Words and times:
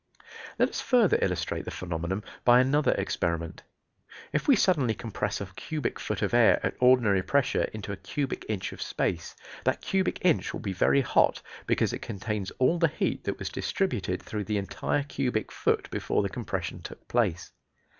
Let 0.57 0.69
us 0.69 0.81
further 0.81 1.19
illustrate 1.21 1.63
the 1.63 1.69
phenomenon 1.69 2.23
by 2.43 2.59
another 2.59 2.93
experiment. 2.93 3.61
If 4.33 4.47
we 4.47 4.55
suddenly 4.55 4.95
compress 4.95 5.39
a 5.39 5.45
cubic 5.55 5.99
foot 5.99 6.23
of 6.23 6.33
air 6.33 6.59
at 6.65 6.73
ordinary 6.79 7.21
pressure 7.21 7.65
into 7.71 7.91
a 7.91 7.97
cubic 7.97 8.43
inch 8.49 8.73
of 8.73 8.81
space, 8.81 9.35
that 9.63 9.81
cubic 9.81 10.17
inch 10.25 10.53
will 10.53 10.59
be 10.61 10.73
very 10.73 11.01
hot 11.01 11.43
because 11.67 11.93
it 11.93 12.01
contains 12.01 12.49
all 12.57 12.79
the 12.79 12.87
heat 12.87 13.25
that 13.25 13.37
was 13.37 13.49
distributed 13.51 14.23
through 14.23 14.45
the 14.45 14.57
entire 14.57 15.03
cubic 15.03 15.51
foot 15.51 15.87
before 15.91 16.23
the 16.23 16.29
compression 16.29 16.81
took 16.81 17.07
place. 17.07 17.51